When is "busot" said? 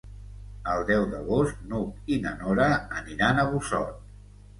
3.53-4.01